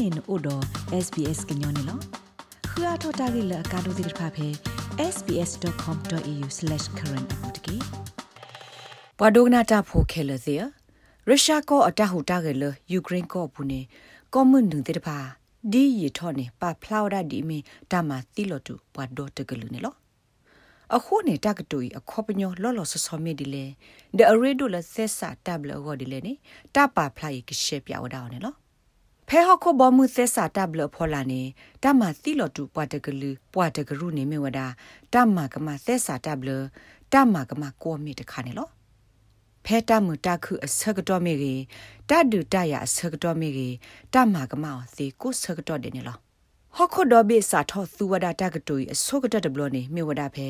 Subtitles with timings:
[0.00, 0.62] နေနို့တော့
[1.04, 1.98] SBS ကညောနေလော
[2.70, 4.48] ခရထတာဂိလကာဒိုဒီဖာဖေ
[5.14, 7.76] sbs.com.au/current အပူတကေ
[9.18, 10.54] ပဒုဂနာတာဖိုခဲလစီ
[11.28, 13.80] ရုရှားကောအတဟူတာဂေလယူကရိန်းကောဘူးနေ
[14.32, 15.18] ကွန်မွန်ဒူတေတဖာ
[15.72, 17.58] ဒီရီထောနေပါဖလောက်ဒါဒီမီ
[17.90, 19.94] တာမာတီလိုတူပဒိုတကလူနေလော
[20.94, 23.64] အခုနေတကတူအခေါပညောလော်လော်ဆဆောမီဒီလေ
[24.18, 26.32] ဒအရီဒိုလဆက်စာတပ်လအော်ဒီလေနေ
[26.74, 28.59] တပါဖလိုက်ကရှေပြဝဒါအောင်နော်
[29.32, 31.42] ဖဲဟခုဘမှုသက်စာတပ်လဖော်လာနေ
[31.82, 34.60] တမတိလတူပွားတကလူပွားတကရုနေမြဝဒ
[35.14, 36.50] တမကမသက်စာတပ်လ
[37.12, 38.68] တမကမကိုမီတခါနေလော
[39.64, 41.62] ဖဲတမှုတခုအစကတော်မေကြီး
[42.08, 43.74] တဒူတရအစကတော်မေကြီး
[44.14, 46.16] တမကမောသေကိုစကတော်တယ်နေလော
[46.76, 50.48] ဟခုဒဘိစာထောသူဝဒတာကတူအဆုကတတဘလနေမြေဝဒဖဲ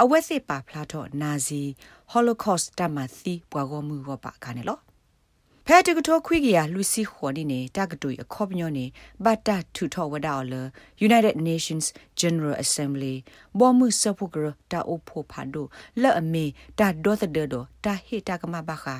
[0.00, 1.62] အဝက်စစ်ပါဖလာတော့နာဇီ
[2.10, 4.80] ဟောလိုကော့စ်တမသီပွားကောမှုဝပါခါနေလော
[5.66, 8.86] ဖဲတကထောခွေကရလူစီခေါ်နေနေတာကတူအခေါပညောနေ
[9.24, 10.54] ဘတ်တာထူထောဝဒါလ
[11.06, 11.86] United Nations
[12.20, 13.14] General Assembly
[13.58, 15.66] ဘောမှုစဖုကရတာအိုဖိုဖာဒို
[16.00, 16.44] လက်အမေ
[16.78, 18.96] တာဒေါ်သဒေဒတာဟေတာကမဘခာ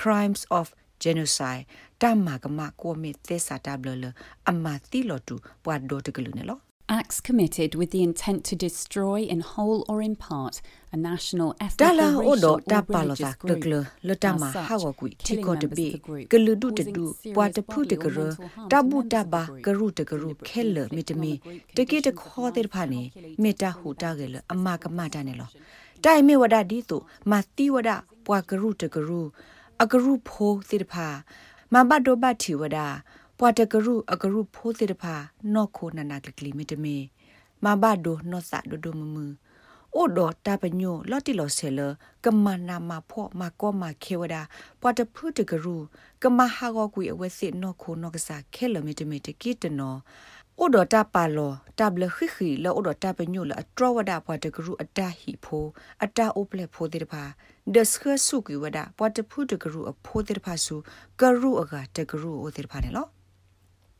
[0.00, 0.66] crimes of
[1.02, 1.64] genocide
[2.02, 4.04] တမ္မာကမကိုမေသစ္စာတဘလ
[4.48, 10.60] အမတိလတူပွားဒိုတကလူနေလော acts committed with the intent to destroy in whole or in part
[10.92, 13.60] a national ethnic dala or odo racial ta or palo religious ta group.
[13.62, 16.54] kle lutama As such, hawa ku killing tiko de members be of the group, klu
[16.54, 18.76] du de causing du serious pwa de phu de bodily or gru mental harm to
[18.76, 21.38] tabu members ta of ba the group, gru de gru deliberately khel inflict mitmi on
[21.38, 23.78] the group de ke de conditions kho of de life pha ne calculated meta to
[23.78, 26.22] hu bring ta about ge le the amma ka ma ta ne lo cessation tai
[26.22, 29.20] me wada di tu ma ti wada pwa gru de gru
[29.82, 31.08] a gru pho de pha
[31.72, 32.86] ma ba do ba thi wada
[33.38, 35.14] ပွာတကရုအကရုဖိုးတိတဖာ
[35.54, 36.96] နော့ခိုနနာကကလီမီတမီ
[37.64, 39.24] မဘဒိုနော့ဆာဒိုဒိုမမူ
[39.94, 41.80] အိုဒိုတာပညိုလော်တီလော်ဆဲလ
[42.24, 44.36] ကမနာမဖော့မကောမခေဝဒ
[44.80, 45.76] ပွာတဖုတကရု
[46.22, 49.98] ကမဟာဂောကွေအဝဲစစ်နော့ခိုနော့ကစားခဲလမီတမီတကီတနော်
[50.60, 55.64] အိုဒတာပါလောတဘလခိခိလောအိုဒတာပညိုလအထရဝဒပွာတကရုအတဟီဖို
[56.02, 57.22] အတအိုပလက်ဖိုတိတဖာ
[57.74, 60.76] ဒစခဆုကွေဝဒပွာတဖုတကရုအဖိုတိတဖာစု
[61.20, 63.06] ကရုအကတကရုအိုတိတဖာနေလော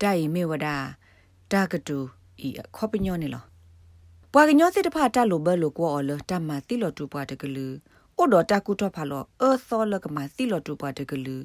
[0.03, 0.69] တိုင်မေဝဒ
[1.53, 1.99] တာကတူ
[2.47, 3.45] ဤခေါပညောနေလော
[4.33, 7.67] ပွာကညောစစ်တဖာတလိုဘလိုကောလတမတိလောတူပွားတကလူ
[8.19, 11.37] အိုဒတာကုတော့ဖာလောအသောလကမတိလောတူပွားတကလူ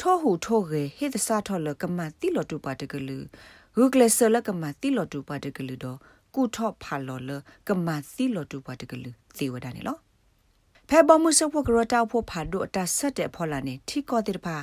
[0.00, 3.18] ထောဟုထောရေဟိသစာထောလကမတိလောတူပွားတကလူ
[3.76, 5.98] ဂုကလဆလကမတိလောတူပွားတကလူတော့
[6.34, 7.30] ကုထောဖာလောလ
[7.68, 9.96] ကမတိလောတူပွားတကလူသေဝဒနေလော
[10.88, 14.56] ဖဲဘမှုစဖို့ကရတာဖို့ဖာဒိုအတဆက်တဲ့ဖော်လာနေထီကောတဲ့ဖာ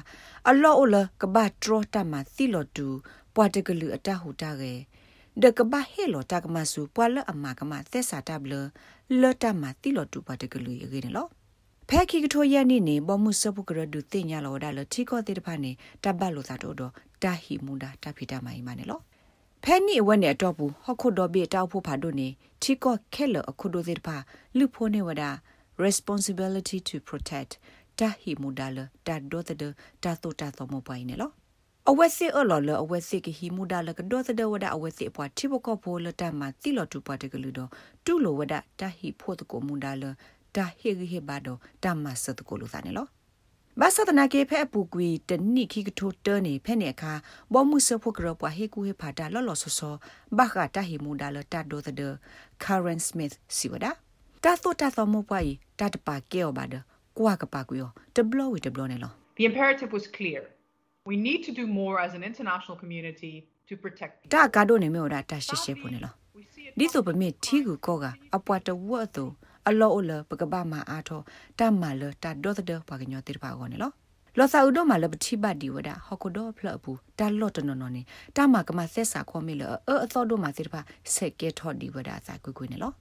[0.50, 2.88] အလောအလကဘတ်ထရတမသီလောတူ
[3.36, 4.74] ပွာတကလူအတဟူတာကေ
[5.42, 8.54] ဒကဘဟေလောတကမဆူပွာလအမကမသက်စာတဘလ
[9.22, 11.30] လတမသီလောတူပွာတကလူရေနော်
[11.90, 15.72] ဖဲခိကထိုရနေနေဘမှုစပုကရဒုတင်ညာလောဒါလထီကောတဲ့ဖာနေ
[16.04, 16.92] တပတ်လိုသာတော့တော့
[17.24, 19.00] တာဟီမူဒါတဖိတာမိုင်မနေလော
[19.64, 22.28] ဖဲနီအဝက်နဲ့တော့ဘူးဟခုဒိုဘေတောက်ဖို့ဖာတို့နေ
[22.62, 24.18] ထီကောခဲလအခုဒိုတဲ့ဖာ
[24.58, 25.30] လူဖိုးနေဝဒါ
[25.86, 27.52] responsibility to protect
[28.00, 28.78] တာဟီမူဒါလ
[29.08, 29.58] တာဒိုတဲ့
[30.04, 31.32] တာတိုတာသောမပွိုင်းနေလော
[31.90, 37.70] အဝက်စစ်အလော်လအဝက်စစ်ကဟီမူဒါလကဒေါသဒဝဒအဝက်စစ်ပွားတိဘကောဖိုလတမတိလောတူပွားတကလူတော့
[38.06, 40.04] တူလိုဝဒတာဟီဖို့တကိုမူဒါလ
[40.56, 41.48] တာဟေဟေဘာဒ
[41.84, 43.08] တမဆတ်ကိုလူသားနေလော
[43.80, 47.14] ဘာသဒနာကေဖဲပူကွီတနိခိကထိုတနေဖဲနေအခါ
[47.54, 49.96] ဘောမှုစဖို့ကရပွားဟေကူဟေဖာတာလော်လော်ဆောဆော
[50.38, 52.02] ဘာခတာဟီမူဒါလတာဒိုသဒ
[52.64, 53.86] Karen Smith စီဝဒ
[54.44, 56.76] တာတိုတာသောမပွားဤတာတပါကေောဘာဒ
[57.18, 57.80] ကွာကပါကွေ
[58.16, 60.42] တဘလဝီတဘလနေလော The imperative was clear.
[61.10, 63.34] We need to do more as an international community
[63.68, 66.14] to protect တာကာဒိုနေမေတာတရှိရှိဖို့နေလော
[66.80, 69.26] ဒီဆိုပမေထီကူကောကအပွားတဝတ်သူ
[69.68, 71.22] အလောအလပကပမာအားထော
[71.60, 73.92] တမလတဒေါသဒပကညောတိပါကောနေလော
[74.38, 78.02] လောစာဥဒမလပတိပတ်ဒီဝဒဟခုဒဖလဘူးတလော့တနော်နော်နေ
[78.36, 80.82] တာမကမဆက်စာခေါ်မေလအအသောဒမတိပါ
[81.14, 82.92] ဆက်ကဲထော်ဒီဝဒစာကွကွနေလော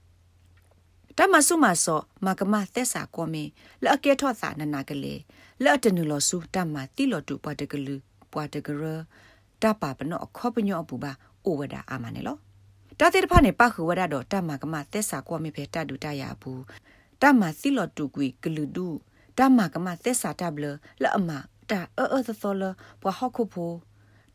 [1.23, 3.43] တမဆုမဆောမကမသက်စာကောမီ
[3.83, 5.21] လအကဲထော့စာနနာကလေး
[5.63, 7.95] လော့တနုလောစုတမတိလောတူပွားတကလူ
[8.31, 8.83] ပွားတကရ
[9.61, 11.11] တပပနောခောပညောပူပါ
[11.45, 12.37] အိုဝဒအာမနေလော
[12.99, 16.63] တတဲ့ဖာနေပခဝဒတော့တမကမသက်စာကောမီဖေတတူတရဘူး
[17.21, 18.87] တမတိလောတူကွေကလူဒူ
[19.37, 20.65] တမကမသက်စာတဘလ
[21.03, 21.29] လအမ
[21.69, 22.63] တာအောအောသောလ
[23.01, 23.71] ပွားဟခုဖို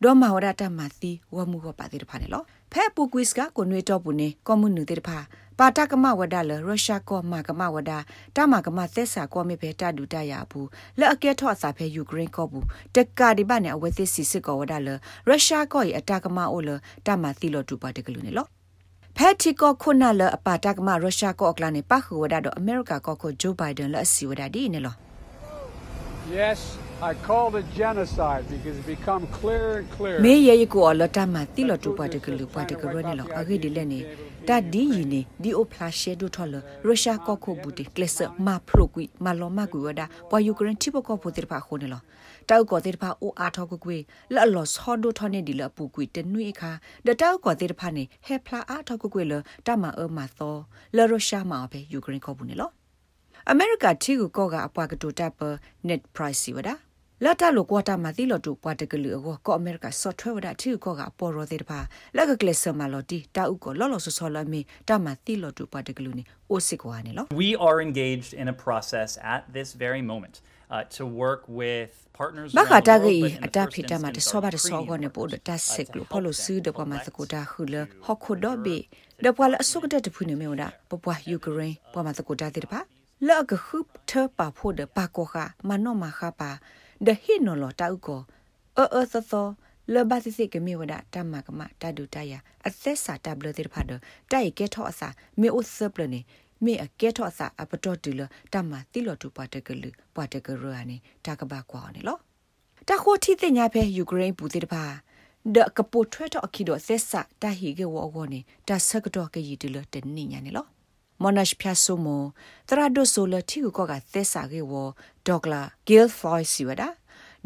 [0.02, 2.42] ဒေါ်မဝဒတမသီဝမှုဟပါတဲ့ဖာနေလော
[2.72, 5.18] ဖဲပူကွစ်ကကိုနွေတော့ဘူးနေကွန်မြူနတီတဖာ
[5.58, 7.98] ပါတကမဝဒါလရုရှားကောမကမဝဒါ
[8.36, 10.68] တမကမသက်စာကောမေဖေတဒူတရဘူး
[10.98, 12.64] လက်အကဲထော့အစာဖဲယူကရိန်းကောဘူး
[12.94, 14.88] တက္ကာဒီပနဲ့အဝဲသစ်စီစစ်ကောဝဒါလ
[15.28, 16.70] ရုရှားကောရဲ့အတကမအိုလ
[17.06, 18.46] တမသီလောတူပါတကလူနေလော
[19.16, 24.94] ဖက်တီကောခုနလအပါတကမရုရှားကောအကလာနေပခဝဒါတော့အမေရိကကောကိုဂျိုးဘိုင်ဒန်လက်အစီဝဒါဒီနေလော
[26.38, 26.60] Yes,
[27.02, 30.20] I called it genocide because it become clearer and clearer.
[30.24, 32.74] မေ ye ye ko la ta ma ti lo tu pa de klu pa de
[32.80, 33.98] kro ne lo a ge de le ne
[34.48, 37.68] ta di yi ne di o pla she do tho lo russia ko ko bu
[37.78, 41.12] de klesa ma phro kui ma lo ma kui wada pa ukraine ti bo ko
[41.22, 42.00] pho de pa kho ne lo
[42.50, 43.96] တောက်ကောတေတဖာအိုအားထောက်ကွေ
[44.34, 46.70] လတ်လောဆောဒိုထောနေဒီလပူကွေတနွေခါ
[47.06, 49.34] ဒတောက်ကောတေတဖာနေဟဲဖလာအားထောက်ကွေလ
[49.66, 50.54] တမအမသော
[50.96, 52.70] လရုရှားမှာပဲယူကရိန်းခေါ်ဘူးနေလော
[53.50, 55.40] အမေရိကတီကိုကောကအပွားကတူတပ်ပ
[55.88, 56.74] net price စီဝဒါ
[57.24, 61.78] လာတလိုကွာတာမသီလော်တူပွားတကလူအောကောအမေရိကဆော့ထွဲဝဒတီကိုကပေါ်ရိုသေးတဖာ
[62.16, 70.34] လက်ကကလစ်ဆာမလော်တီတာဥကိုလော်လော်ဆောဆော်လမီတာမသီလော်တူပွားတကလူနေအိုစစ်ကွာနေလော We are engaged in a process at this very moment
[70.74, 73.54] uh, to work with partners ဘာခ around တာ the ဂေ world, but in အ the
[73.56, 76.06] တာ first ဖိတမတ instance, ဆော our ဘာတဆော Ukrainian ကောနေပို့ partners, တ uh, ဆက်က to လို့
[76.06, 78.76] help ဖလို့ them စူးဒပမ collect စကိုတာခုလ uh, ဟခုဒဘေ
[79.24, 79.26] ဒ
[86.96, 89.46] ပွာလအစုကတဲ့တဖူနေမေဝဒပပွားယူကရိန်းပွားမစကိုတာတိတပါလောက်ကခုထပါဖို့ဒပါကိုခမနောမခပါဒဟိနောလတာဥကိုအောအောသသော
[89.88, 92.34] လဘသစိကမေဝဒတမကမတဒုတယ
[92.66, 93.92] အသက်စာတဘလတိဖာဒ
[94.30, 95.08] တိုက်ကဲထောအစာ
[95.40, 96.20] မေဥစပလနေ
[96.64, 98.20] မေအကဲထောအစာအပတော်တူလ
[98.52, 102.18] တမတိလောတူပါတကလူပါတကရအနေတကဘာကွာနေလော
[102.88, 104.84] တခိုတီတင်ညာဖဲယူကရိန်းပူတိတပါ
[105.54, 110.66] ဒကပုထွဲတော့အခီတော့ဆက်စတာဟီကေဝောဂောနေတာဆကတော့ကရည်တူလတနိညာနေလော
[111.22, 112.06] မနရှဖြာဆုမ
[112.68, 114.72] တရာဒိုဆိုလတီကိုကသက်စာကေဝ
[115.28, 116.88] ဒေါကလာဂီလ်ဖလိုင်စီဝဒါ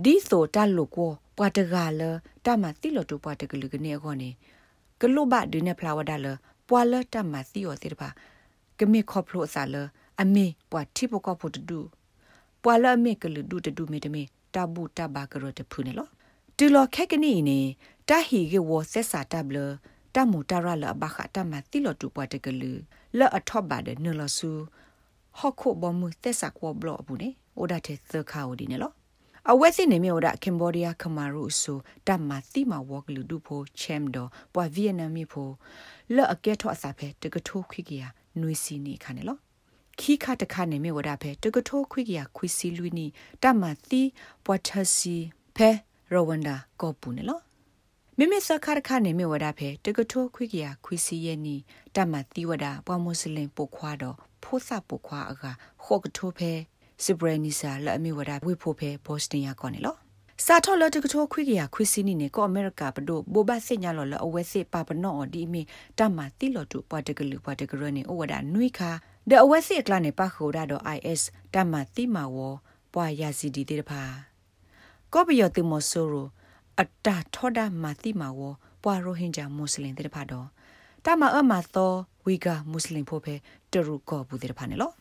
[0.05, 2.03] ဒီဆိုတလုကိုပွားတကလ
[2.45, 4.31] တမတိလတူပွားတကလူကနေခေါနေ
[5.01, 6.27] ကလုဘဒင်းနေဖလာဝဒါလ
[6.69, 8.09] ပွာလတမတိယောတိတပါ
[8.79, 9.77] ကမေခေါပလို့စာလ
[10.21, 11.79] အမေပွာတိပကောဖို့တူ
[12.63, 14.23] ပွာလအမေကလူဒူတဒူမေတမေ
[14.55, 16.09] တဘူတဘာကရတဖူနေလော
[16.57, 17.59] တူလခက်ကနီနေ
[18.09, 19.59] တာဟီကေဝဆက်စာတဘလ
[20.15, 22.73] တမူတရလဘခတမတိလတူပွားတကလူ
[23.19, 24.51] လအထော့ပါတဲ့နလဆူ
[25.39, 27.29] ဟခုဘမှုသက်စာကောဘလဘူးနေ
[27.61, 28.93] အိုဒါတဲ့သခါဝဒီနေလော
[29.51, 31.79] အဝက်စစ်နေမြေဒါကမ်ဘောဒီးယားခမာရုဆို
[32.09, 35.51] တမတိမဝကလူဒူဖိုချမ်ဒိုပွာဗီယက်နမ်မီဖို
[36.15, 38.03] လောအကဲထော့အစာဖဲတကထိုးခွိကရ
[38.41, 39.39] နွေစီနေခါနေလော
[40.01, 43.07] ခီခါတခါနေမြေဝဒါဖဲတကထိုးခွိကရခွိစီလူနီ
[43.43, 44.03] တမတိ
[44.45, 45.17] ပွာထစီ
[45.57, 45.71] ဖဲ
[46.13, 47.41] ရဝန္ဒာကောပူနေလော
[48.19, 51.57] မိမိစခါရခနေမြေဝဒါဖဲတကထိုးခွိကရခွိစီရဲ့နီ
[51.97, 55.51] တမတိဝဒါပွာမွတ်စလင်ပုခွာတော့ဖိုးစပုခွာအခါ
[55.85, 56.53] ခော့ကထိုးဖဲ
[57.05, 59.97] စဘရနီစာလာမီဝဒါဝိဖိုဖဲဘော့စတင်ယာကောနေလော
[60.47, 65.63] စာထော်လတကထောခွိကရခွိစီနီနေကောအမေရိကပဒိုဘိုဘစညာလောလအဝဲစစ်ပါပနော့ဒီမီ
[65.99, 68.91] တမတိလောတူပွားတကလူပွားတကရနေဩဝဒနွိခါ
[69.31, 71.23] ဒအဝဲစစ်ကလနေပါခိုဒါတော့ IS
[71.55, 72.37] တမတိမဝ
[72.95, 74.03] ပွားယာစီဒီတေတဖာ
[75.13, 76.27] ကောပယောတိမဆိုရို
[76.81, 78.41] အတာထောဒမတိမဝ
[78.83, 80.47] ပွားရိုဟင်ဂျာမွတ်စလင်တေတဖာတော့
[81.05, 81.93] တမအမသော
[82.25, 83.35] ဝီဂါမွတ်စလင်ဖိုဖဲ
[83.73, 84.93] တရူကောဘူးတေတဖာနေလော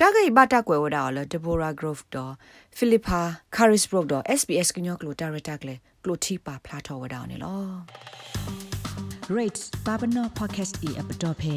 [0.00, 2.32] တာဂိဘတာကွယ်ဝဒါလဒဘိုရာဂရော့ဖ်တော့
[2.76, 3.20] ဖိလစ်ပါ
[3.56, 7.60] ကာရစ်ဘရော့တော့ SBS ကညောကလိုတာရတာကလေကလိုတီပါဖလာထောဝဒါနေလော
[9.36, 11.56] rate babano podcast e app dot phe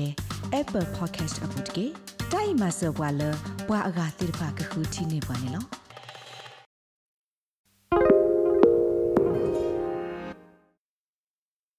[0.60, 1.86] apple podcast app dot ke
[2.32, 3.30] dai ma so bwa lo
[3.68, 5.62] bwa aga tir pha ka khu thi ne bwa ne lo